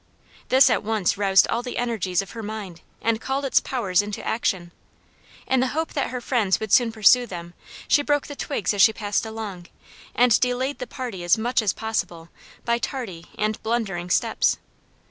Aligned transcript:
This 0.49 0.67
at 0.71 0.81
once 0.81 1.15
roused 1.15 1.47
all 1.49 1.61
the 1.61 1.77
energies 1.77 2.23
of 2.23 2.31
her 2.31 2.41
mind 2.41 2.81
and 3.03 3.21
called 3.21 3.45
its 3.45 3.59
powers 3.59 4.01
into 4.01 4.25
action. 4.27 4.71
In 5.45 5.59
the 5.59 5.67
hope 5.77 5.93
that 5.93 6.09
her 6.09 6.19
friends 6.19 6.59
would 6.59 6.71
soon 6.71 6.91
pursue 6.91 7.27
them 7.27 7.53
she 7.87 8.01
broke 8.01 8.25
the 8.25 8.35
twigs 8.35 8.73
as 8.73 8.81
she 8.81 8.93
passed 8.93 9.27
along 9.27 9.67
and 10.15 10.39
delayed 10.39 10.79
the 10.79 10.87
party 10.87 11.23
as 11.23 11.37
much 11.37 11.61
as 11.61 11.71
possible 11.71 12.29
by 12.65 12.79
tardy 12.79 13.27
and 13.37 13.61
blundering 13.61 14.09
steps. 14.09 14.57